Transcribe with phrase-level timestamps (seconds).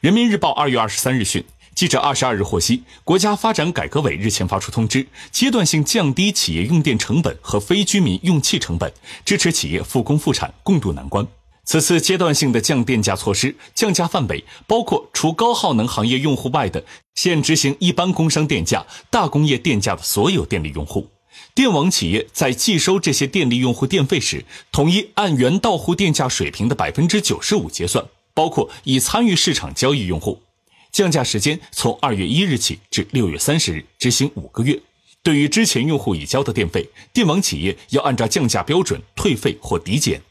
[0.00, 1.44] 人民日报二月二十三日讯，
[1.74, 8.92] 记者二十二日获悉，国家发展改革委日前发出通知，阶段性降低企业用电成本和非居民用气成本，
[9.24, 11.26] 支持企业复工复产，共度难关。
[11.64, 16.84] 此次阶段性的降电价措施，降价范围包括除高耗能行业用户外的
[17.16, 21.08] 现执行一般工商电价、大工业电价的所有电力用户。
[21.56, 28.04] 电网企业在计收这些电力用户电费时，统一按原到户电价水平的百分之九十五结算，
[28.38, 30.40] 包括已参与市场交易用户。
[30.92, 34.80] 降价时间从二月一日起至六月三十日，执行五个月。
[35.24, 40.22] 对于之前用户已交的电费，电网企业要按照降价标准退费或抵减。